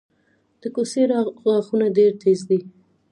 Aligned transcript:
د 0.61 0.63
کوسې 0.75 1.03
غاښونه 1.45 1.87
ډیر 1.97 2.11
تېز 2.21 2.39
دي 2.49 2.59